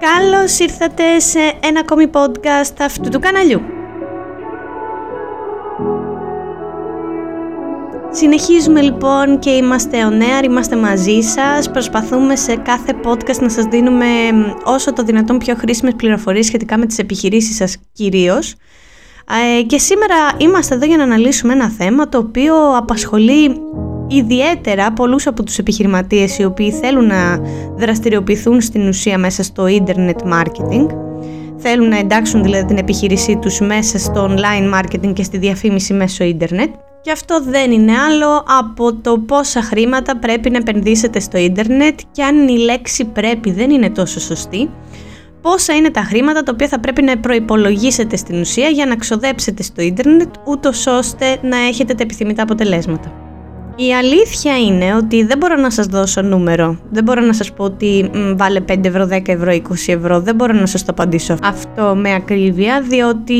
[0.00, 3.60] Καλώς ήρθατε σε ένα ακόμη podcast αυτού του καναλιού.
[8.10, 13.64] Συνεχίζουμε λοιπόν και είμαστε ο νέαρ, είμαστε μαζί σας, προσπαθούμε σε κάθε podcast να σας
[13.64, 14.06] δίνουμε
[14.64, 18.54] όσο το δυνατόν πιο χρήσιμες πληροφορίες σχετικά με τις επιχειρήσεις σας κυρίως.
[19.58, 23.60] Ε, και σήμερα είμαστε εδώ για να αναλύσουμε ένα θέμα το οποίο απασχολεί
[24.08, 27.40] ιδιαίτερα πολλούς από τους επιχειρηματίες οι οποίοι θέλουν να
[27.76, 30.86] δραστηριοποιηθούν στην ουσία μέσα στο internet marketing
[31.56, 36.24] θέλουν να εντάξουν δηλαδή την επιχείρησή τους μέσα στο online marketing και στη διαφήμιση μέσω
[36.24, 42.00] ίντερνετ και αυτό δεν είναι άλλο από το πόσα χρήματα πρέπει να επενδύσετε στο ίντερνετ
[42.12, 44.70] και αν η λέξη πρέπει δεν είναι τόσο σωστή,
[45.40, 49.62] πόσα είναι τα χρήματα τα οποία θα πρέπει να προϋπολογίσετε στην ουσία για να ξοδέψετε
[49.62, 53.23] στο ίντερνετ ούτως ώστε να έχετε τα επιθυμητά αποτελέσματα.
[53.76, 56.78] Η αλήθεια είναι ότι δεν μπορώ να σας δώσω νούμερο.
[56.90, 60.20] Δεν μπορώ να σας πω ότι μ, βάλε 5 ευρώ, 10 ευρώ, 20 ευρώ.
[60.20, 63.34] Δεν μπορώ να σας το απαντήσω αυτό με ακρίβεια, διότι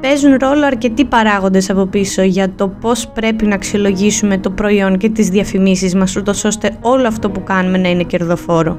[0.00, 5.08] παίζουν ρόλο αρκετοί παράγοντες από πίσω για το πώς πρέπει να αξιολογήσουμε το προϊόν και
[5.08, 8.78] τις διαφημίσεις μας ούτως ώστε όλο αυτό που κάνουμε να είναι κερδοφόρο.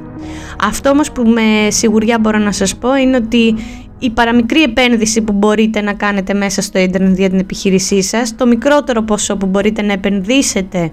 [0.63, 3.55] Αυτό όμως που με σιγουριά μπορώ να σας πω είναι ότι
[3.99, 8.45] η παραμικρή επένδυση που μπορείτε να κάνετε μέσα στο ίντερνετ για την επιχείρησή σας, το
[8.47, 10.91] μικρότερο ποσό που μπορείτε να επενδύσετε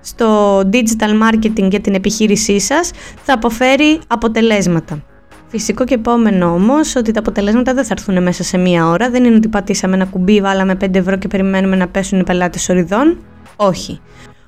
[0.00, 2.90] στο digital marketing για την επιχείρησή σας
[3.22, 5.02] θα αποφέρει αποτελέσματα.
[5.48, 9.10] Φυσικό και επόμενο όμως ότι τα αποτελέσματα δεν θα έρθουν μέσα σε μία ώρα.
[9.10, 12.68] Δεν είναι ότι πατήσαμε ένα κουμπί, βάλαμε 5 ευρώ και περιμένουμε να πέσουν οι πελάτες
[12.68, 13.18] οριδών.
[13.56, 14.00] Όχι.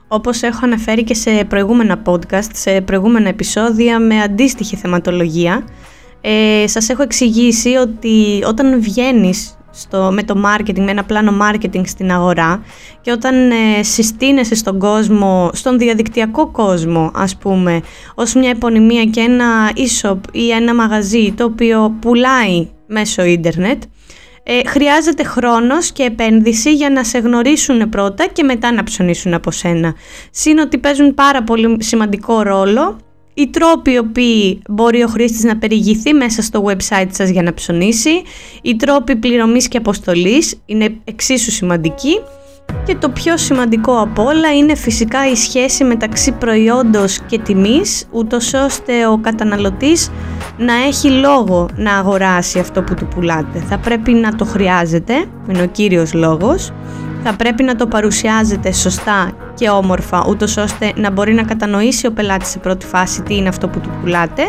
[0.08, 5.64] Όπως έχω αναφέρει και σε προηγούμενα podcast, σε προηγούμενα επεισόδια με αντίστοιχη θεματολογία,
[6.24, 11.82] ε, σας έχω εξηγήσει ότι όταν βγαίνεις στο, με το marketing, με ένα πλάνο marketing
[11.86, 12.62] στην αγορά
[13.00, 17.80] και όταν ε, συστήνεσαι στον κόσμο, στον διαδικτυακό κόσμο ας πούμε,
[18.14, 23.82] ως μια επωνυμία και ένα e-shop ή ένα μαγαζί το οποίο πουλάει μέσω ίντερνετ,
[24.42, 29.50] ε, χρειάζεται χρόνος και επένδυση για να σε γνωρίσουν πρώτα και μετά να ψωνίσουν από
[29.50, 29.94] σένα.
[30.30, 32.96] Συν ότι παίζουν πάρα πολύ σημαντικό ρόλο
[33.34, 37.54] οι τρόποι οι οποίοι μπορεί ο χρήστης να περιηγηθεί μέσα στο website σας για να
[37.54, 38.22] ψωνίσει,
[38.62, 42.20] οι τρόποι πληρωμής και αποστολής είναι εξίσου σημαντικοί
[42.84, 48.54] και το πιο σημαντικό από όλα είναι φυσικά η σχέση μεταξύ προϊόντος και τιμής, ούτως
[48.54, 50.10] ώστε ο καταναλωτής
[50.58, 53.58] να έχει λόγο να αγοράσει αυτό που του πουλάτε.
[53.68, 56.72] Θα πρέπει να το χρειάζεται, είναι ο κύριος λόγος,
[57.22, 62.12] θα πρέπει να το παρουσιάζετε σωστά και όμορφα, ούτως ώστε να μπορεί να κατανοήσει ο
[62.12, 64.42] πελάτης σε πρώτη φάση τι είναι αυτό που του πουλάτε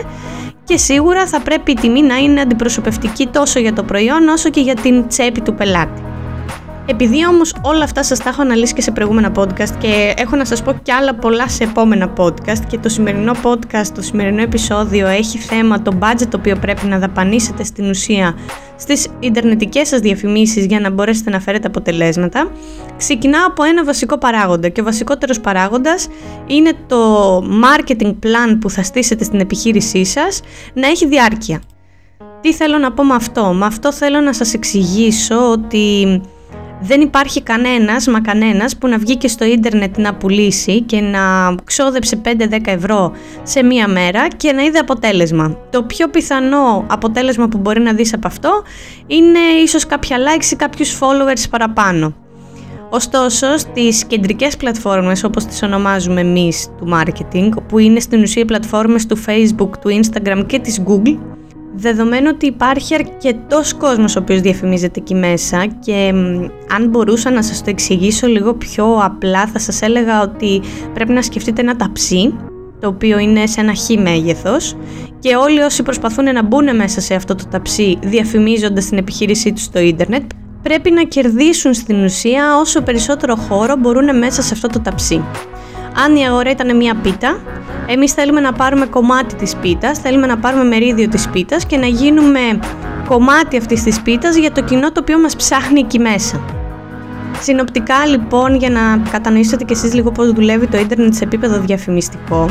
[0.64, 4.62] και σίγουρα θα πρέπει η τιμή να είναι αντιπροσωπευτική τόσο για το προϊόν όσο και
[4.62, 6.13] για την τσέπη του πελάτη.
[6.86, 10.46] Επειδή όμως όλα αυτά σας τα έχω αναλύσει και σε προηγούμενα podcast και έχω να
[10.46, 15.08] σας πω κι άλλα πολλά σε επόμενα podcast και το σημερινό podcast, το σημερινό επεισόδιο
[15.08, 18.36] έχει θέμα το budget το οποίο πρέπει να δαπανίσετε στην ουσία
[18.76, 22.52] στις ιντερνετικές σας διαφημίσεις για να μπορέσετε να φέρετε αποτελέσματα,
[22.98, 26.08] ξεκινάω από ένα βασικό παράγοντα και ο βασικότερος παράγοντας
[26.48, 30.42] είναι το marketing plan που θα στήσετε στην επιχείρησή σας
[30.74, 31.62] να έχει διάρκεια.
[32.42, 36.22] Τι θέλω να πω με αυτό; Με αυτό θέλω να σας εξηγήσω ότι
[36.86, 41.56] δεν υπάρχει κανένας, μα κανένας που να βγει και στο ίντερνετ να πουλήσει και να
[41.64, 43.12] ξόδεψε 5-10 ευρώ
[43.44, 45.58] σε μία μέρα και να είδε αποτέλεσμα.
[45.70, 48.64] Το πιο πιθανό αποτέλεσμα που μπορεί να δεις από αυτό
[49.08, 52.14] είναι ίσως κάποια likes ή κάποιους followers παραπάνω.
[52.90, 59.06] Ωστόσο, στις κεντρικές πλατφόρμες όπως τις ονομάζουμε εμείς του marketing, που είναι στην ουσία πλατφόρμες
[59.06, 61.18] του Facebook, του Instagram και της Google,
[61.76, 66.14] Δεδομένου ότι υπάρχει αρκετός κόσμος ο οποίος διαφημίζεται εκεί μέσα και
[66.76, 70.62] αν μπορούσα να σας το εξηγήσω λίγο πιο απλά θα σας έλεγα ότι
[70.94, 72.34] πρέπει να σκεφτείτε ένα ταψί
[72.80, 74.76] το οποίο είναι σε ένα χ μέγεθος
[75.20, 79.64] και όλοι όσοι προσπαθούν να μπουν μέσα σε αυτό το ταψί διαφημίζοντας την επιχείρησή τους
[79.64, 80.24] στο ίντερνετ
[80.64, 85.24] πρέπει να κερδίσουν στην ουσία όσο περισσότερο χώρο μπορούν μέσα σε αυτό το ταψί.
[85.94, 87.40] Αν η αγορά ήταν μια πίτα,
[87.86, 91.86] εμείς θέλουμε να πάρουμε κομμάτι της πίτας, θέλουμε να πάρουμε μερίδιο της πίτας και να
[91.86, 92.40] γίνουμε
[93.08, 96.42] κομμάτι αυτής της πίτας για το κοινό το οποίο μας ψάχνει εκεί μέσα.
[97.42, 102.50] Συνοπτικά λοιπόν για να κατανοήσετε και εσείς λίγο πώς δουλεύει το ίντερνετ σε επίπεδο διαφημιστικό,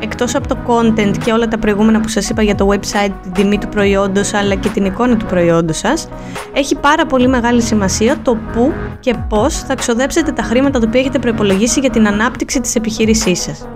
[0.00, 3.32] εκτός από το content και όλα τα προηγούμενα που σας είπα για το website, την
[3.32, 6.08] τιμή του προϊόντος αλλά και την εικόνα του προϊόντος σας,
[6.52, 11.00] έχει πάρα πολύ μεγάλη σημασία το πού και πώς θα ξοδέψετε τα χρήματα τα οποία
[11.00, 13.68] έχετε προπολογίσει για την ανάπτυξη της επιχείρησής σας.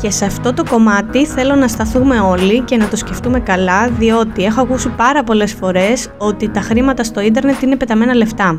[0.00, 4.44] Και σε αυτό το κομμάτι θέλω να σταθούμε όλοι και να το σκεφτούμε καλά, διότι
[4.44, 8.56] έχω ακούσει πάρα πολλές φορές ότι τα χρήματα στο ίντερνετ είναι πεταμένα λεφτά.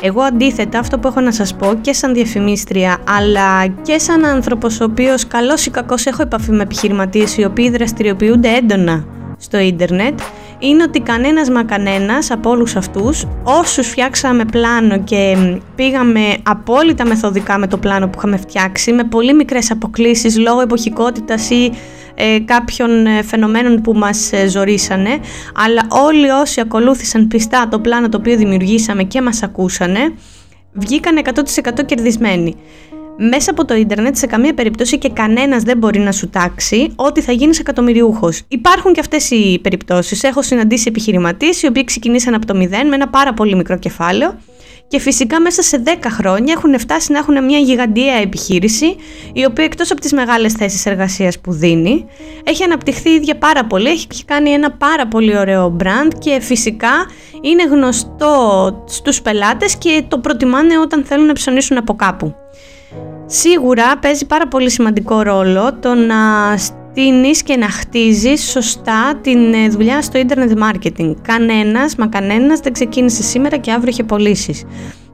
[0.00, 4.80] Εγώ αντίθετα αυτό που έχω να σας πω και σαν διαφημίστρια αλλά και σαν άνθρωπος
[4.80, 9.04] ο οποίος καλός ή κακός έχω επαφή με επιχειρηματίες οι οποίοι δραστηριοποιούνται έντονα
[9.38, 10.20] στο ίντερνετ
[10.58, 15.36] είναι ότι κανένας μα κανένας από όλους αυτούς όσους φτιάξαμε πλάνο και
[15.74, 21.50] πήγαμε απόλυτα μεθοδικά με το πλάνο που είχαμε φτιάξει με πολύ μικρές αποκλήσεις λόγω εποχικότητας
[21.50, 21.72] ή
[22.16, 25.18] ε, κάποιων ε, φαινομένων που μας ε, ζορίσανε
[25.54, 30.14] αλλά όλοι όσοι ακολούθησαν πιστά το πλάνο το οποίο δημιουργήσαμε και μας ακούσανε
[30.72, 32.56] βγήκαν 100% κερδισμένοι
[33.18, 37.20] μέσα από το ίντερνετ σε καμία περίπτωση και κανένας δεν μπορεί να σου τάξει ότι
[37.20, 38.42] θα γίνεις εκατομμυριούχος.
[38.48, 40.22] Υπάρχουν και αυτές οι περιπτώσεις.
[40.22, 44.38] Έχω συναντήσει επιχειρηματίες οι οποίοι ξεκινήσαν από το μηδέν με ένα πάρα πολύ μικρό κεφάλαιο
[44.88, 48.96] και φυσικά μέσα σε 10 χρόνια έχουν φτάσει να έχουν μια γιγαντιαία επιχείρηση
[49.32, 52.06] η οποία εκτός από τις μεγάλες θέσεις εργασίας που δίνει
[52.44, 57.06] έχει αναπτυχθεί ίδια πάρα πολύ, έχει κάνει ένα πάρα πολύ ωραίο brand και φυσικά
[57.40, 62.34] είναι γνωστό στους πελάτες και το προτιμάνε όταν θέλουν να ψωνίσουν από κάπου.
[63.26, 66.16] Σίγουρα παίζει πάρα πολύ σημαντικό ρόλο το να
[66.98, 71.14] στείνεις και να χτίζεις σωστά την ε, δουλειά στο internet marketing.
[71.22, 74.64] Κανένας, μα κανένας δεν ξεκίνησε σήμερα και αύριο είχε πωλήσεις.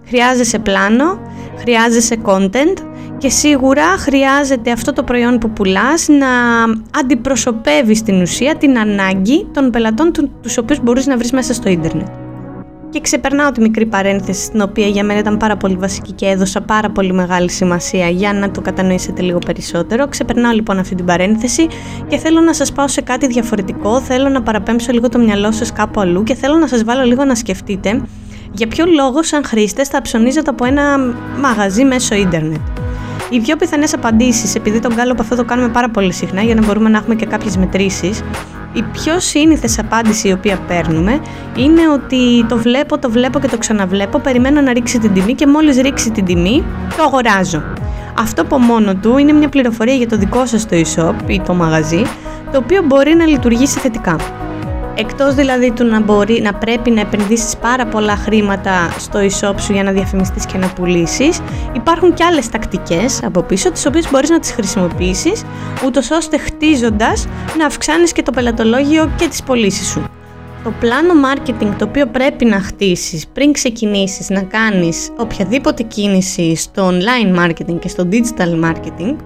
[0.06, 1.20] Χρειάζεσαι πλάνο,
[1.58, 2.76] χρειάζεσαι content
[3.19, 6.29] και σίγουρα χρειάζεται αυτό το προϊόν που πουλάς να
[7.00, 10.12] αντιπροσωπεύεις στην ουσία την ανάγκη των πελατών
[10.43, 12.21] τους οποίους μπορείς να βρεις μέσα στο ίντερνετ.
[12.92, 16.60] Και ξεπερνάω τη μικρή παρένθεση, στην οποία για μένα ήταν πάρα πολύ βασική και έδωσα
[16.60, 20.08] πάρα πολύ μεγάλη σημασία για να το κατανοήσετε λίγο περισσότερο.
[20.08, 21.66] Ξεπερνάω λοιπόν αυτή την παρένθεση
[22.08, 24.00] και θέλω να σας πάω σε κάτι διαφορετικό.
[24.00, 27.24] Θέλω να παραπέμψω λίγο το μυαλό σας κάπου αλλού και θέλω να σας βάλω λίγο
[27.24, 28.02] να σκεφτείτε
[28.52, 30.98] για ποιο λόγο, σαν χρήστες, θα ψωνίζετε από ένα
[31.40, 32.60] μαγαζί μέσω ίντερνετ.
[33.32, 36.64] Οι πιο πιθανές απαντήσεις, επειδή τον κάλο αυτό το κάνουμε πάρα πολύ συχνά για να
[36.67, 38.23] μπορούμε να έχουμε και κάποιες μετρήσεις,
[38.73, 41.20] η πιο σύνηθες απάντηση η οποία παίρνουμε
[41.56, 45.46] είναι ότι το βλέπω, το βλέπω και το ξαναβλέπω, περιμένω να ρίξει την τιμή και
[45.46, 46.64] μόλις ρίξει την τιμή
[46.96, 47.62] το αγοράζω.
[48.19, 51.55] Αυτό από μόνο του είναι μια πληροφορία για το δικό σας το e-shop ή το
[51.55, 52.02] μαγαζί,
[52.52, 54.17] το οποίο μπορεί να λειτουργήσει θετικά.
[54.94, 59.72] Εκτός δηλαδή του να, μπορεί, να πρέπει να επενδύσεις πάρα πολλά χρήματα στο e-shop σου
[59.72, 61.40] για να διαφημιστείς και να πουλήσεις,
[61.72, 65.42] υπάρχουν και άλλες τακτικές από πίσω, τις οποίες μπορείς να τις χρησιμοποιήσεις,
[65.86, 67.26] ούτως ώστε χτίζοντας
[67.58, 70.04] να αυξάνεις και το πελατολόγιο και τις πωλήσεις σου.
[70.64, 76.90] Το πλάνο marketing το οποίο πρέπει να χτίσεις πριν ξεκινήσεις να κάνεις οποιαδήποτε κίνηση στο
[76.90, 79.16] online marketing και στο digital marketing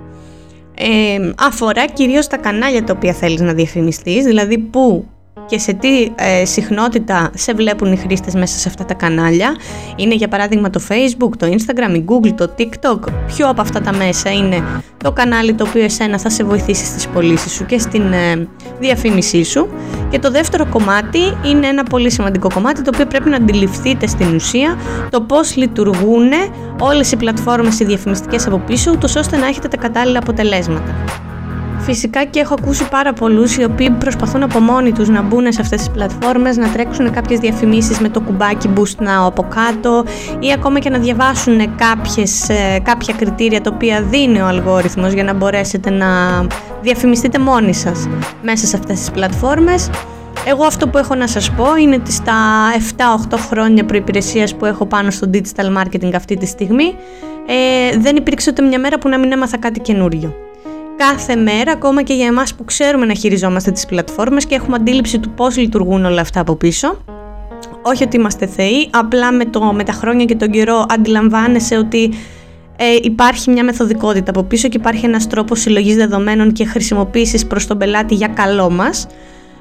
[0.74, 5.06] ε, αφορά κυρίως τα κανάλια τα οποία θέλεις να διαφημιστείς, δηλαδή που
[5.46, 9.56] και σε τι ε, συχνότητα σε βλέπουν οι χρήστες μέσα σε αυτά τα κανάλια;
[9.96, 12.98] Είναι για παράδειγμα το Facebook, το Instagram, η Google, το TikTok.
[13.26, 14.62] Ποιο από αυτά τα μέσα είναι
[14.96, 18.48] το κανάλι το οποίο εσένα θα σε βοηθήσει στις πωλήσεις σου και στην ε,
[18.80, 19.68] διαφήμισή σου;
[20.10, 24.34] Και το δεύτερο κομμάτι είναι ένα πολύ σημαντικό κομμάτι το οποίο πρέπει να αντιληφθείτε στην
[24.34, 24.78] ουσία
[25.10, 26.30] το πώς λειτουργούν
[26.80, 30.94] όλες οι πλατφόρμες οι διαφημιστικές από πίσω, ούτως ώστε να έχετε τα κατάλληλα αποτελέσματα.
[31.86, 35.60] Φυσικά και έχω ακούσει πάρα πολλούς οι οποίοι προσπαθούν από μόνοι τους να μπουν σε
[35.60, 40.04] αυτές τις πλατφόρμες, να τρέξουν κάποιες διαφημίσεις με το κουμπάκι Boost Now από κάτω
[40.38, 45.24] ή ακόμα και να διαβάσουν κάποιες, ε, κάποια κριτήρια τα οποία δίνει ο αλγόριθμος για
[45.24, 46.06] να μπορέσετε να
[46.82, 48.08] διαφημιστείτε μόνοι σας
[48.42, 49.90] μέσα σε αυτές τις πλατφόρμες.
[50.46, 52.34] Εγώ αυτό που έχω να σας πω είναι ότι στα
[52.76, 56.94] 7-8 χρόνια προϋπηρεσίας που έχω πάνω στο digital marketing αυτή τη στιγμή
[57.46, 60.45] ε, δεν υπήρξε ούτε μια μέρα που να μην έμαθα κάτι καινούριο
[60.96, 65.18] κάθε μέρα, ακόμα και για εμάς που ξέρουμε να χειριζόμαστε τις πλατφόρμες και έχουμε αντίληψη
[65.18, 66.98] του πώς λειτουργούν όλα αυτά από πίσω.
[67.82, 72.10] Όχι ότι είμαστε θεοί, απλά με, το, με τα χρόνια και τον καιρό αντιλαμβάνεσαι ότι
[72.76, 77.66] ε, υπάρχει μια μεθοδικότητα από πίσω και υπάρχει ένας τρόπος συλλογής δεδομένων και χρησιμοποίησης προς
[77.66, 79.06] τον πελάτη για καλό μας.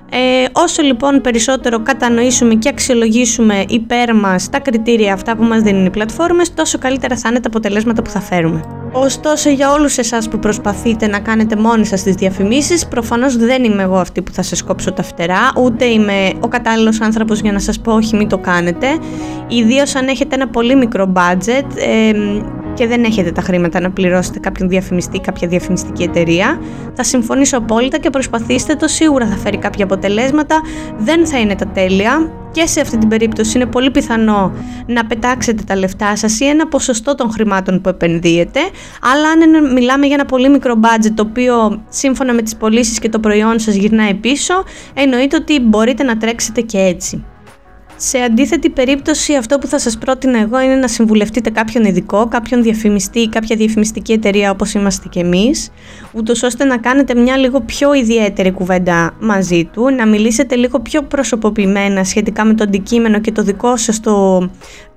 [0.10, 5.86] Ε, όσο λοιπόν περισσότερο κατανοήσουμε και αξιολογήσουμε υπέρ μας τα κριτήρια αυτά που μας δίνουν
[5.86, 8.75] οι πλατφόρμες, τόσο καλύτερα θα είναι τα αποτελέσματα που θα φέρουμε.
[8.98, 13.84] Ωστόσο, για όλους εσάς που προσπαθείτε να κάνετε μόνοι σας τις διαφημίσεις, προφανώς δεν είμαι
[13.84, 17.60] εγώ αυτή που θα σα κόψω τα φτερά, ούτε είμαι ο κατάλληλος άνθρωπος για να
[17.60, 18.88] σας πω όχι, μην το κάνετε.
[19.48, 22.12] Ιδίως αν έχετε ένα πολύ μικρό budget ε,
[22.75, 26.60] και δεν έχετε τα χρήματα να πληρώσετε κάποιον διαφημιστή, κάποια διαφημιστική εταιρεία.
[26.94, 30.62] Θα συμφωνήσω απόλυτα και προσπαθήστε το, σίγουρα θα φέρει κάποια αποτελέσματα.
[30.98, 34.53] Δεν θα είναι τα τέλεια και σε αυτή την περίπτωση είναι πολύ πιθανό
[34.86, 38.60] να πετάξετε τα λεφτά σας ή ένα ποσοστό των χρημάτων που επενδύετε,
[39.01, 43.10] αλλά αν μιλάμε για ένα πολύ μικρό budget το οποίο σύμφωνα με τις πωλήσεις και
[43.10, 44.53] το προϊόν σας γυρνάει πίσω,
[44.94, 47.25] εννοείται ότι μπορείτε να τρέξετε και έτσι.
[47.98, 52.64] Σε αντίθετη περίπτωση, αυτό που θα σας πρότεινα εγώ είναι να συμβουλευτείτε κάποιον ειδικό, κάποιον
[52.64, 55.70] διαφημιστή ή κάποια διαφημιστική εταιρεία όπως είμαστε και εμείς,
[56.14, 61.02] ούτως ώστε να κάνετε μια λίγο πιο ιδιαίτερη κουβέντα μαζί του, να μιλήσετε λίγο πιο
[61.02, 64.40] προσωποποιημένα σχετικά με το αντικείμενο και το δικό σας το,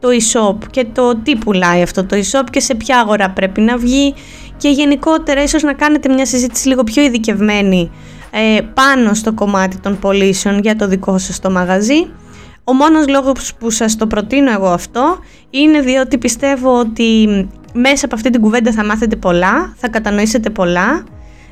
[0.01, 3.77] το e-shop και το τι πουλάει αυτό το e-shop και σε ποια αγορά πρέπει να
[3.77, 4.15] βγει
[4.57, 7.91] και γενικότερα ίσως να κάνετε μια συζήτηση λίγο πιο ειδικευμένη
[8.31, 12.11] ε, πάνω στο κομμάτι των πωλήσεων για το δικό σας το μαγαζί
[12.69, 15.19] ο μόνος λόγος που σας το προτείνω εγώ αυτό
[15.51, 17.29] είναι διότι πιστεύω ότι
[17.73, 21.05] μέσα από αυτή την κουβέντα θα μάθετε πολλά, θα κατανοήσετε πολλά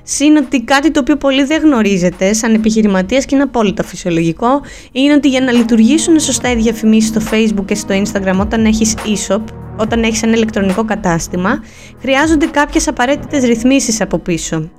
[0.09, 4.61] Συν ότι κάτι το οποίο πολλοί δεν γνωρίζετε σαν επιχειρηματίας και είναι απόλυτα φυσιολογικό
[4.93, 8.95] είναι ότι για να λειτουργήσουν σωστά οι διαφημίσεις στο facebook και στο instagram όταν έχεις
[8.95, 9.43] e-shop,
[9.77, 11.63] όταν έχεις ένα ηλεκτρονικό κατάστημα,
[12.01, 14.71] χρειάζονται κάποιες απαραίτητες ρυθμίσεις από πίσω.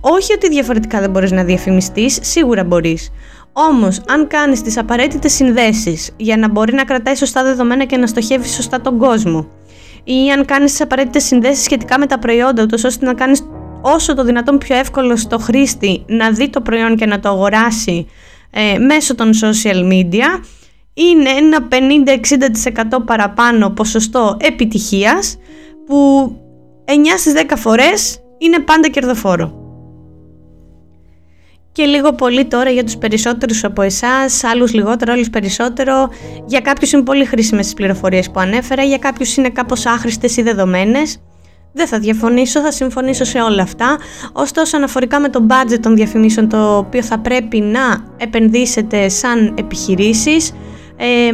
[0.00, 3.10] Όχι ότι διαφορετικά δεν μπορείς να διαφημιστείς, σίγουρα μπορείς.
[3.58, 8.06] Όμως, αν κάνεις τις απαραίτητες συνδέσεις για να μπορεί να κρατάει σωστά δεδομένα και να
[8.06, 9.48] στοχεύεις σωστά τον κόσμο,
[10.04, 13.42] ή αν κάνεις τις απαραίτητες συνδέσεις σχετικά με τα προϊόντα, ούτως ώστε να κάνεις
[13.80, 18.06] όσο το δυνατόν πιο εύκολο στο χρήστη να δει το προϊόν και να το αγοράσει
[18.50, 20.42] ε, μέσω των social media,
[20.94, 21.68] είναι ένα
[22.92, 25.36] 50-60% παραπάνω ποσοστό επιτυχίας
[25.86, 26.30] που
[26.84, 29.65] 9 στις 10 φορές είναι πάντα κερδοφόρο
[31.76, 36.08] και λίγο πολύ τώρα για τους περισσότερους από εσάς, άλλους λιγότερο, άλλους περισσότερο.
[36.46, 40.42] Για κάποιους είναι πολύ χρήσιμες τις πληροφορίες που ανέφερα, για κάποιους είναι κάπως άχρηστες ή
[40.42, 41.18] δεδομένες.
[41.72, 43.98] Δεν θα διαφωνήσω, θα συμφωνήσω σε όλα αυτά.
[44.32, 50.52] Ωστόσο, αναφορικά με το budget των διαφημίσεων το οποίο θα πρέπει να επενδύσετε σαν επιχειρήσεις,
[50.96, 51.30] ε,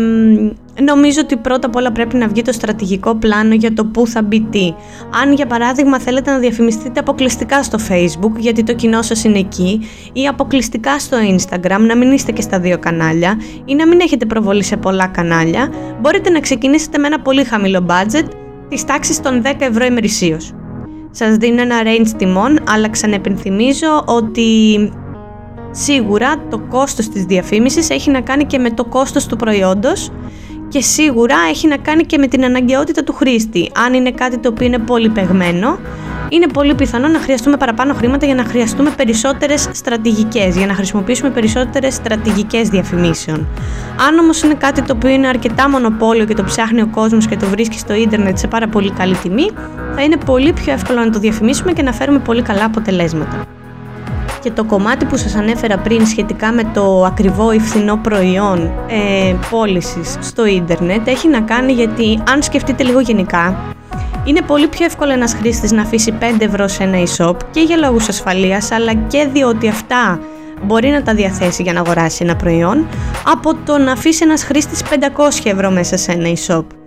[0.81, 4.23] νομίζω ότι πρώτα απ' όλα πρέπει να βγει το στρατηγικό πλάνο για το πού θα
[4.23, 4.75] μπει τι.
[5.23, 9.81] Αν για παράδειγμα θέλετε να διαφημιστείτε αποκλειστικά στο facebook γιατί το κοινό σας είναι εκεί
[10.13, 14.27] ή αποκλειστικά στο instagram να μην είστε και στα δύο κανάλια ή να μην έχετε
[14.27, 18.29] προβολή σε πολλά κανάλια μπορείτε να ξεκινήσετε με ένα πολύ χαμηλό budget
[18.69, 20.53] της τάξης των 10 ευρώ ημερησίως.
[21.11, 24.77] Σας δίνω ένα range τιμών αλλά ξανεπενθυμίζω ότι
[25.75, 30.11] Σίγουρα το κόστος της διαφήμισης έχει να κάνει και με το κόστος του προϊόντος
[30.73, 33.71] και σίγουρα έχει να κάνει και με την αναγκαιότητα του χρήστη.
[33.87, 35.79] Αν είναι κάτι το οποίο είναι πολύ παιγμένο,
[36.29, 41.31] είναι πολύ πιθανό να χρειαστούμε παραπάνω χρήματα για να χρειαστούμε περισσότερες στρατηγικές, για να χρησιμοποιήσουμε
[41.31, 43.47] περισσότερες στρατηγικές διαφημίσεων.
[44.09, 47.37] Αν όμως είναι κάτι το οποίο είναι αρκετά μονοπόλιο και το ψάχνει ο κόσμος και
[47.37, 49.51] το βρίσκει στο ίντερνετ σε πάρα πολύ καλή τιμή,
[49.95, 53.47] θα είναι πολύ πιο εύκολο να το διαφημίσουμε και να φέρουμε πολύ καλά αποτελέσματα
[54.43, 59.35] και το κομμάτι που σας ανέφερα πριν σχετικά με το ακριβό ή φθηνό προϊόν ε,
[59.51, 63.75] πώλησης στο ίντερνετ έχει να κάνει γιατί αν σκεφτείτε λίγο γενικά
[64.25, 67.77] είναι πολύ πιο εύκολο ένας χρήστης να αφήσει 5 ευρώ σε ένα e-shop και για
[67.77, 70.21] λόγους ασφαλείας αλλά και διότι αυτά
[70.63, 72.87] μπορεί να τα διαθέσει για να αγοράσει ένα προϊόν
[73.25, 74.95] από το να αφήσει ένας χρήστης 500
[75.45, 76.82] ευρώ μέσα σε ένα e-shop.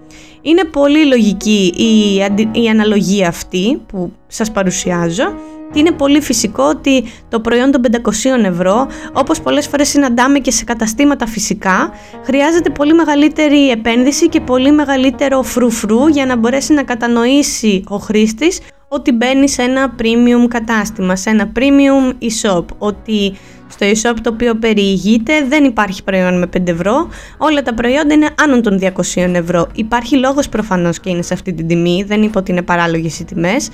[0.48, 2.16] Είναι πολύ λογική η,
[2.62, 5.34] η αναλογία αυτή που σας παρουσιάζω
[5.74, 10.64] είναι πολύ φυσικό ότι το προϊόν των 500 ευρώ, όπως πολλές φορές συναντάμε και σε
[10.64, 11.92] καταστήματα φυσικά,
[12.24, 18.60] χρειάζεται πολύ μεγαλύτερη επένδυση και πολύ μεγαλύτερο φρουφρού για να μπορέσει να κατανοήσει ο χρήστης
[18.88, 23.34] ότι μπαίνει σε ένα premium κατάστημα, σε ένα premium e-shop, ότι
[23.76, 25.46] στο e-shop το οποίο περιηγείται.
[25.50, 28.90] Δεν υπάρχει προϊόν με 5 ευρώ, όλα τα προϊόντα είναι άνω των 200
[29.34, 29.68] ευρώ.
[29.76, 33.26] Υπάρχει λόγος προφανώς και είναι σε αυτή την τιμή, δεν είπα ότι είναι παράλογες οι
[33.26, 33.70] τιμές,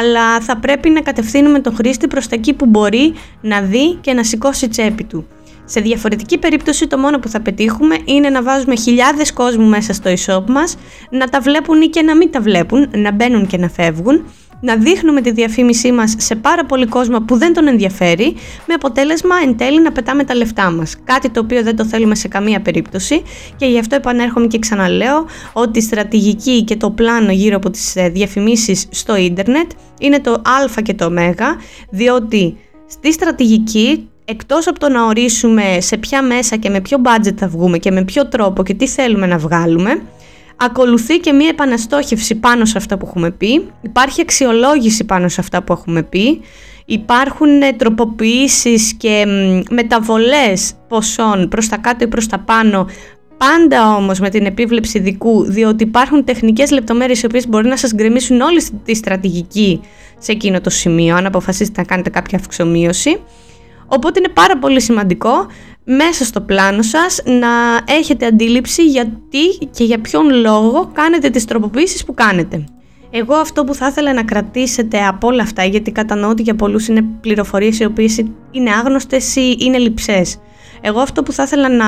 [0.00, 4.12] αλλά θα πρέπει να κατευθύνουμε τον χρήστη προς τα εκεί που μπορεί να δει και
[4.12, 5.26] να σηκώσει τσέπη του.
[5.64, 10.10] Σε διαφορετική περίπτωση το μόνο που θα πετύχουμε είναι να βάζουμε χιλιάδες κόσμου μέσα στο
[10.10, 10.76] e-shop μας,
[11.10, 14.24] να τα βλέπουν ή και να μην τα βλέπουν, να μπαίνουν και να φεύγουν
[14.60, 18.34] να δείχνουμε τη διαφήμισή μας σε πάρα πολύ κόσμο που δεν τον ενδιαφέρει,
[18.66, 20.96] με αποτέλεσμα εν τέλει να πετάμε τα λεφτά μας.
[21.04, 23.22] Κάτι το οποίο δεν το θέλουμε σε καμία περίπτωση
[23.56, 27.96] και γι' αυτό επανέρχομαι και ξαναλέω ότι η στρατηγική και το πλάνο γύρω από τις
[27.96, 31.10] ε, διαφημίσεις στο ίντερνετ είναι το α και το ω,
[31.90, 37.34] διότι στη στρατηγική εκτός από το να ορίσουμε σε ποια μέσα και με ποιο budget
[37.36, 40.02] θα βγούμε και με ποιο τρόπο και τι θέλουμε να βγάλουμε,
[40.60, 45.62] ακολουθεί και μία επαναστόχευση πάνω σε αυτά που έχουμε πει, υπάρχει αξιολόγηση πάνω σε αυτά
[45.62, 46.40] που έχουμε πει,
[46.84, 49.24] υπάρχουν ε, τροποποιήσεις και
[49.70, 52.86] μεταβολές ποσών προς τα κάτω ή προς τα πάνω,
[53.36, 57.94] πάντα όμως με την επίβλεψη δικού, διότι υπάρχουν τεχνικές λεπτομέρειες οι οποίες μπορεί να σας
[57.94, 59.80] γκρεμίσουν όλη τη στρατηγική
[60.18, 63.20] σε εκείνο το σημείο, αν αποφασίσετε να κάνετε κάποια αυξομοίωση.
[63.86, 65.46] Οπότε είναι πάρα πολύ σημαντικό
[65.96, 67.48] μέσα στο πλάνο σας να
[67.94, 72.64] έχετε αντίληψη γιατί και για ποιον λόγο κάνετε τις τροποποιήσεις που κάνετε.
[73.10, 76.88] Εγώ αυτό που θα ήθελα να κρατήσετε από όλα αυτά, γιατί κατανοώ ότι για πολλούς
[76.88, 80.38] είναι πληροφορίες οι οποίες είναι άγνωστες ή είναι λειψές.
[80.80, 81.86] Εγώ αυτό που θα ήθελα να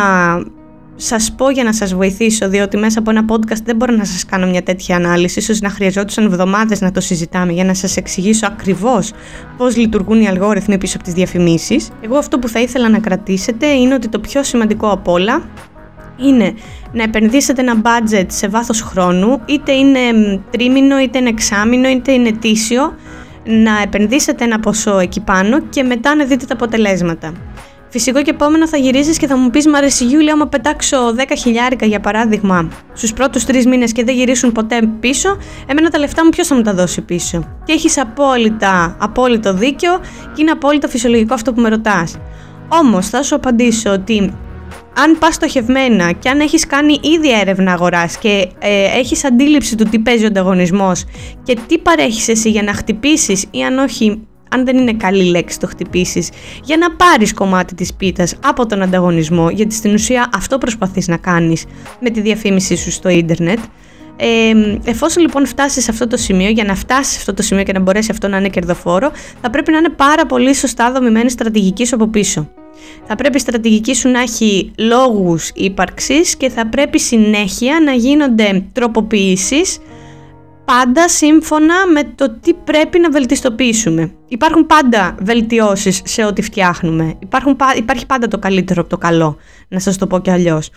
[1.04, 4.24] σας πω για να σας βοηθήσω, διότι μέσα από ένα podcast δεν μπορώ να σας
[4.24, 8.46] κάνω μια τέτοια ανάλυση, ίσως να χρειαζόντουσαν εβδομάδες να το συζητάμε για να σας εξηγήσω
[8.46, 9.12] ακριβώς
[9.56, 11.88] πώς λειτουργούν οι αλγόριθμοι πίσω από τις διαφημίσεις.
[12.00, 15.42] Εγώ αυτό που θα ήθελα να κρατήσετε είναι ότι το πιο σημαντικό απ' όλα
[16.16, 16.54] είναι
[16.92, 20.00] να επενδύσετε ένα budget σε βάθος χρόνου, είτε είναι
[20.50, 22.94] τρίμηνο, είτε είναι εξάμηνο, είτε είναι ετήσιο,
[23.44, 27.32] να επενδύσετε ένα ποσό εκεί πάνω και μετά να δείτε τα αποτελέσματα.
[27.92, 31.22] Φυσικό και επόμενο θα γυρίσεις και θα μου πεις: Μ' αρέσει Γιούλια, άμα πετάξω 10
[31.38, 36.24] χιλιάρικα για παράδειγμα στους πρώτους τρεις μήνες και δεν γυρίσουν ποτέ πίσω, εμένα τα λεφτά
[36.24, 39.98] μου ποιος θα μου τα δώσει πίσω; Και έχεις απόλυτα, απόλυτο δίκιο
[40.34, 42.16] και είναι απόλυτα φυσιολογικό αυτό που με ρωτάς.
[42.68, 44.34] Όμως θα σου απαντήσω ότι
[44.96, 49.84] αν πας στοχευμένα και αν έχεις κάνει ήδη έρευνα αγοράς και ε, έχεις αντίληψη του
[49.84, 51.04] τι παίζει ο ανταγωνισμός
[51.42, 55.58] και τι παρέχεις εσύ για να χτυπήσεις ή αν όχι αν δεν είναι καλή λέξη
[55.58, 56.30] το χτυπήσεις,
[56.64, 61.16] για να πάρεις κομμάτι της πίτας από τον ανταγωνισμό, γιατί στην ουσία αυτό προσπαθείς να
[61.16, 61.64] κάνεις
[62.00, 63.58] με τη διαφήμιση σου στο ίντερνετ.
[64.16, 64.52] Ε,
[64.84, 67.72] εφόσον λοιπόν φτάσεις σε αυτό το σημείο, για να φτάσεις σε αυτό το σημείο και
[67.72, 71.86] να μπορέσει αυτό να είναι κερδοφόρο, θα πρέπει να είναι πάρα πολύ σωστά δομημένη στρατηγική
[71.86, 72.50] σου από πίσω.
[73.06, 78.64] Θα πρέπει η στρατηγική σου να έχει λόγους ύπαρξης και θα πρέπει συνέχεια να γίνονται
[78.72, 79.78] τροποποιήσεις
[80.64, 84.14] πάντα σύμφωνα με το τι πρέπει να βελτιστοποιήσουμε.
[84.32, 87.14] Υπάρχουν πάντα βελτιώσεις σε ό,τι φτιάχνουμε.
[87.18, 89.36] Υπάρχουν, υπάρχει πάντα το καλύτερο από το καλό,
[89.68, 90.70] να σας το πω κι αλλιώς.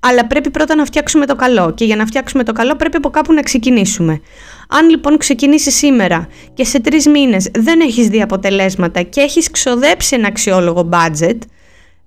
[0.00, 3.10] Αλλά πρέπει πρώτα να φτιάξουμε το καλό και για να φτιάξουμε το καλό πρέπει από
[3.10, 4.20] κάπου να ξεκινήσουμε.
[4.68, 10.16] Αν λοιπόν ξεκινήσεις σήμερα και σε τρεις μήνες δεν έχεις δει αποτελέσματα και έχεις ξοδέψει
[10.16, 11.38] ένα αξιόλογο budget,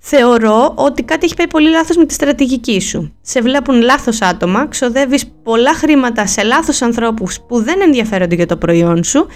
[0.05, 3.13] Θεωρώ ότι κάτι έχει πάει πολύ λάθος με τη στρατηγική σου.
[3.21, 8.57] Σε βλέπουν λάθος άτομα, ξοδεύεις πολλά χρήματα σε λάθος ανθρώπους που δεν ενδιαφέρονται για το
[8.57, 9.27] προϊόν σου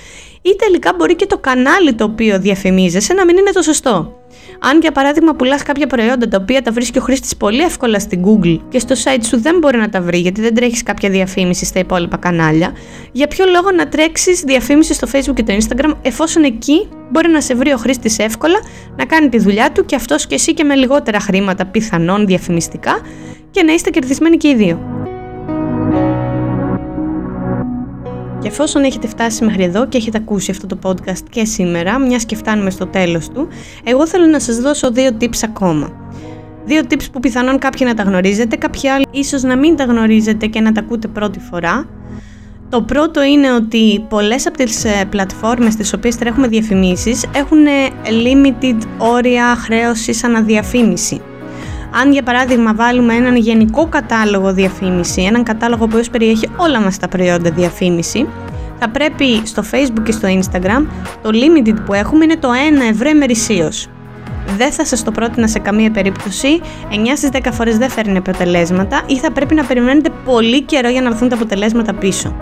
[0.41, 4.13] ή τελικά μπορεί και το κανάλι το οποίο διαφημίζεσαι να μην είναι το σωστό.
[4.59, 8.23] Αν για παράδειγμα πουλάς κάποια προϊόντα τα οποία τα βρίσκει ο χρήστης πολύ εύκολα στην
[8.25, 11.65] Google και στο site σου δεν μπορεί να τα βρει γιατί δεν τρέχεις κάποια διαφήμιση
[11.65, 12.71] στα υπόλοιπα κανάλια,
[13.11, 17.41] για ποιο λόγο να τρέξεις διαφήμιση στο Facebook και το Instagram εφόσον εκεί μπορεί να
[17.41, 18.59] σε βρει ο χρήστης εύκολα,
[18.95, 22.99] να κάνει τη δουλειά του και αυτός και εσύ και με λιγότερα χρήματα πιθανόν διαφημιστικά
[23.51, 24.96] και να είστε κερδισμένοι και οι δύο.
[28.41, 32.25] Και εφόσον έχετε φτάσει μέχρι εδώ και έχετε ακούσει αυτό το podcast και σήμερα, μιας
[32.25, 33.47] και φτάνουμε στο τέλος του,
[33.83, 35.91] εγώ θέλω να σας δώσω δύο tips ακόμα.
[36.65, 40.47] Δύο tips που πιθανόν κάποιοι να τα γνωρίζετε, κάποιοι άλλοι ίσως να μην τα γνωρίζετε
[40.47, 41.87] και να τα ακούτε πρώτη φορά.
[42.69, 47.71] Το πρώτο είναι ότι πολλές από τις ε, πλατφόρμες τις οποίες τρέχουμε διαφημίσεις έχουν ε,
[48.05, 51.21] limited όρια χρέωσης αναδιαφήμιση.
[51.91, 57.07] Αν για παράδειγμα βάλουμε έναν γενικό κατάλογο διαφήμιση, έναν κατάλογο που περιέχει όλα μας τα
[57.07, 58.27] προϊόντα διαφήμιση,
[58.79, 60.85] θα πρέπει στο facebook και στο instagram
[61.21, 62.49] το limited που έχουμε είναι το
[62.87, 63.89] 1 ευρώ ημερησίως.
[64.57, 69.01] Δεν θα σας το πρότεινα σε καμία περίπτωση, 9 στις 10 φορές δεν φέρνει αποτελέσματα
[69.05, 72.35] ή θα πρέπει να περιμένετε πολύ καιρό για να έρθουν τα αποτελέσματα πίσω.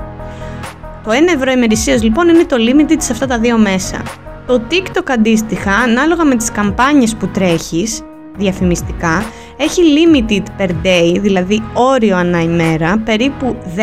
[1.03, 4.01] Το 1 ευρώ ημερησίως λοιπόν είναι το limited σε αυτά τα δύο μέσα.
[4.47, 8.01] Το TikTok αντίστοιχα, ανάλογα με τις καμπάνιες που τρέχεις,
[8.37, 9.23] διαφημιστικά
[9.57, 13.79] έχει limited per day, δηλαδή όριο ανά ημέρα, περίπου 10,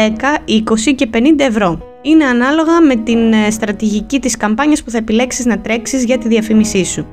[0.48, 1.78] 20 και 50 ευρώ.
[2.02, 6.28] Είναι ανάλογα με την ε, στρατηγική της καμπάνιας που θα επιλέξεις να τρέξεις για τη
[6.28, 7.06] διαφήμισή σου.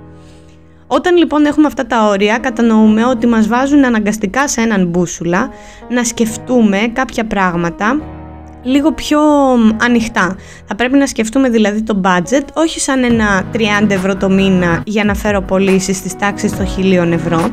[0.88, 5.50] Όταν λοιπόν έχουμε αυτά τα όρια, κατανοούμε ότι μας βάζουν αναγκαστικά σε έναν μπούσουλα
[5.90, 8.02] να σκεφτούμε κάποια πράγματα
[8.64, 9.20] λίγο πιο
[9.82, 10.36] ανοιχτά.
[10.66, 15.04] Θα πρέπει να σκεφτούμε δηλαδή το budget όχι σαν ένα 30 ευρώ το μήνα για
[15.04, 17.50] να φέρω πωλήσεις στις τάξεις των χιλίων ευρώ.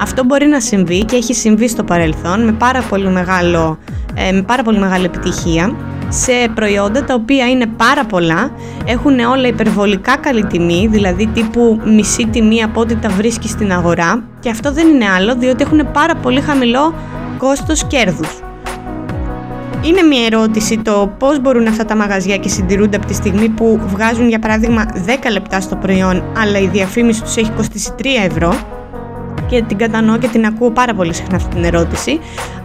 [0.00, 3.78] Αυτό μπορεί να συμβεί και έχει συμβεί στο παρελθόν με πάρα πολύ, μεγάλο,
[4.14, 5.76] ε, με πάρα πολύ μεγάλη επιτυχία
[6.08, 8.50] σε προϊόντα τα οποία είναι πάρα πολλά,
[8.84, 14.24] έχουν όλα υπερβολικά καλή τιμή, δηλαδή τύπου μισή τιμή από ό,τι τα βρίσκεις στην αγορά
[14.40, 16.94] και αυτό δεν είναι άλλο διότι έχουν πάρα πολύ χαμηλό
[17.38, 18.47] κόστος κέρδους.
[19.82, 23.80] Είναι μια ερώτηση το πώς μπορούν αυτά τα μαγαζιά και συντηρούνται από τη στιγμή που
[23.86, 28.77] βγάζουν για παράδειγμα 10 λεπτά στο προϊόν, αλλά η διαφήμιση τους έχει κοστίσει 3 ευρώ
[29.48, 32.20] και την κατανοώ και την ακούω πάρα πολύ συχνά αυτή την ερώτηση.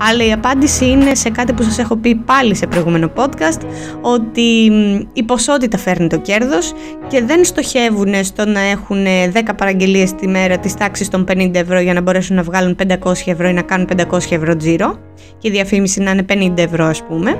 [0.09, 3.61] Αλλά η απάντηση είναι σε κάτι που σας έχω πει πάλι σε προηγούμενο podcast,
[4.01, 4.71] ότι
[5.13, 6.73] η ποσότητα φέρνει το κέρδος
[7.07, 11.79] και δεν στοχεύουν στο να έχουν 10 παραγγελίες τη μέρα της τάξης των 50 ευρώ
[11.79, 14.99] για να μπορέσουν να βγάλουν 500 ευρώ ή να κάνουν 500 ευρώ τζίρο
[15.37, 17.37] και η διαφήμιση να είναι 50 ευρώ ας πούμε.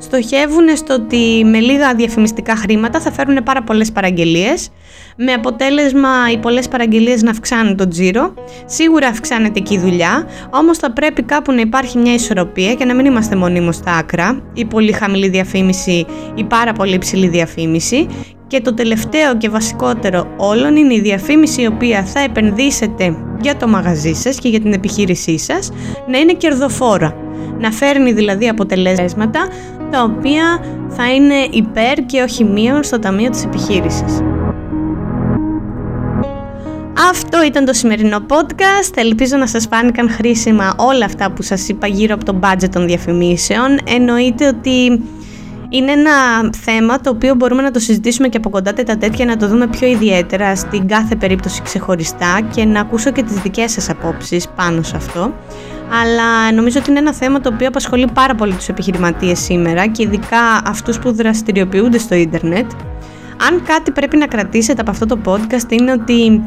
[0.00, 4.68] Στοχεύουν στο ότι με λίγα διαφημιστικά χρήματα θα φέρουν πάρα πολλές παραγγελίες.
[5.16, 8.34] Με αποτέλεσμα οι πολλές παραγγελίες να αυξάνουν το τζίρο.
[8.64, 12.94] Σίγουρα αυξάνεται και η δουλειά, όμως θα πρέπει κάπου να υπάρχει μια ισορροπία και να
[12.94, 18.06] μην είμαστε μονίμως στα άκρα, η πολύ χαμηλή διαφήμιση, η πάρα πολύ υψηλή διαφήμιση.
[18.46, 23.68] Και το τελευταίο και βασικότερο όλων είναι η διαφήμιση η οποία θα επενδύσετε για το
[23.68, 25.72] μαγαζί σας και για την επιχείρησή σας
[26.08, 27.14] να είναι κερδοφόρα.
[27.58, 29.48] Να φέρνει δηλαδή αποτελέσματα
[29.90, 34.20] τα οποία θα είναι υπέρ και όχι μείον στο ταμείο της επιχείρησης.
[37.10, 38.92] Αυτό ήταν το σημερινό podcast.
[38.94, 42.86] Ελπίζω να σας φάνηκαν χρήσιμα όλα αυτά που σας είπα γύρω από το budget των
[42.86, 43.78] διαφημίσεων.
[43.84, 45.02] Εννοείται ότι
[45.72, 46.12] είναι ένα
[46.56, 49.66] θέμα το οποίο μπορούμε να το συζητήσουμε και από κοντά τα τέτοια να το δούμε
[49.66, 54.82] πιο ιδιαίτερα στην κάθε περίπτωση ξεχωριστά και να ακούσω και τις δικές σας απόψεις πάνω
[54.82, 55.34] σε αυτό.
[56.02, 60.02] Αλλά νομίζω ότι είναι ένα θέμα το οποίο απασχολεί πάρα πολύ τους επιχειρηματίες σήμερα και
[60.02, 62.70] ειδικά αυτούς που δραστηριοποιούνται στο ίντερνετ.
[63.48, 66.42] Αν κάτι πρέπει να κρατήσετε από αυτό το podcast είναι ότι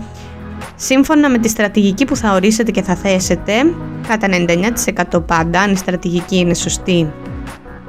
[0.76, 3.54] σύμφωνα με τη στρατηγική που θα ορίσετε και θα θέσετε,
[4.08, 4.28] κατά
[5.16, 7.12] 99% πάντα, αν η στρατηγική είναι σωστή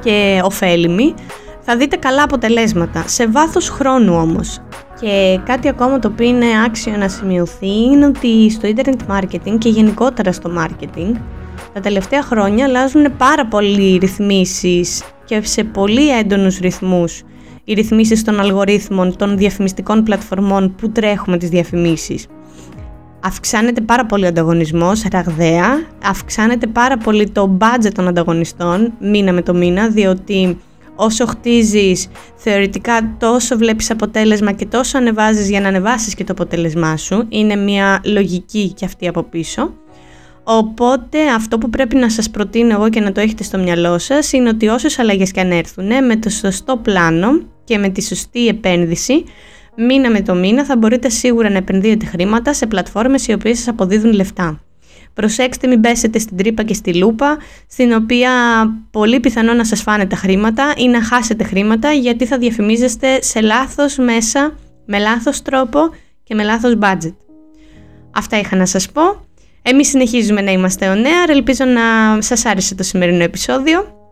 [0.04, 1.14] και ωφέλιμη,
[1.60, 4.60] θα δείτε καλά αποτελέσματα, σε βάθος χρόνου όμως.
[5.00, 9.68] Και κάτι ακόμα το οποίο είναι άξιο να σημειωθεί είναι ότι στο internet marketing και
[9.68, 11.12] γενικότερα στο marketing
[11.72, 17.22] τα τελευταία χρόνια αλλάζουν πάρα πολλοί ρυθμίσεις και σε πολύ έντονους ρυθμούς
[17.64, 22.26] οι ρυθμίσεις των αλγορίθμων των διαφημιστικών πλατφορμών που τρέχουμε τις διαφημίσεις.
[23.26, 29.42] Αυξάνεται πάρα πολύ ο ανταγωνισμός, ραγδαία, αυξάνεται πάρα πολύ το budget των ανταγωνιστών μήνα με
[29.42, 30.58] το μήνα, διότι
[30.96, 36.96] όσο χτίζεις θεωρητικά τόσο βλέπεις αποτέλεσμα και τόσο ανεβάζεις για να ανεβάσεις και το αποτέλεσμά
[36.96, 37.26] σου.
[37.28, 39.74] Είναι μια λογική και αυτή από πίσω.
[40.44, 44.32] Οπότε αυτό που πρέπει να σας προτείνω εγώ και να το έχετε στο μυαλό σας
[44.32, 47.28] είναι ότι όσες αλλαγές και αν έρθουν με το σωστό πλάνο
[47.64, 49.24] και με τη σωστή επένδυση
[49.76, 53.68] μήνα με το μήνα θα μπορείτε σίγουρα να επενδύετε χρήματα σε πλατφόρμες οι οποίες σας
[53.68, 54.60] αποδίδουν λεφτά.
[55.14, 57.36] Προσέξτε μην πέσετε στην τρύπα και στη λούπα,
[57.68, 58.30] στην οποία
[58.90, 63.40] πολύ πιθανό να σας φάνε τα χρήματα ή να χάσετε χρήματα γιατί θα διαφημίζεστε σε
[63.40, 64.54] λάθος μέσα,
[64.86, 65.80] με λάθος τρόπο
[66.22, 67.14] και με λάθος budget.
[68.10, 69.02] Αυτά είχα να σας πω.
[69.62, 71.82] Εμείς συνεχίζουμε να είμαστε ο Νέα, ελπίζω να
[72.22, 74.02] σας άρεσε το σημερινό επεισόδιο.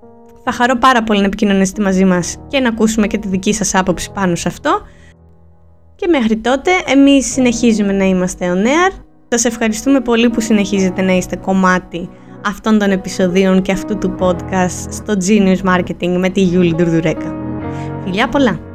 [0.44, 3.74] Θα χαρώ πάρα πολύ να επικοινωνήσετε μαζί μας και να ακούσουμε και τη δική σας
[3.74, 4.82] άποψη πάνω σε αυτό.
[5.94, 8.90] Και μέχρι τότε εμείς συνεχίζουμε να είμαστε ο Νέα.
[9.28, 12.08] Σας ευχαριστούμε πολύ που συνεχίζετε να είστε κομμάτι
[12.46, 17.34] αυτών των επεισοδίων και αυτού του podcast στο Genius Marketing με τη Γιούλη Ντουρδουρέκα.
[18.04, 18.71] Φιλιά πολλά!